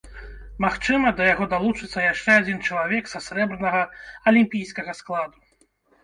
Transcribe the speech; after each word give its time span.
Магчыма, 0.63 1.09
да 1.17 1.25
яго 1.33 1.45
далучыцца 1.51 2.05
яшчэ 2.05 2.31
адзін 2.41 2.63
чалавек 2.69 3.11
са 3.11 3.19
срэбнага 3.25 3.83
алімпійскага 4.31 4.91
складу. 5.01 5.37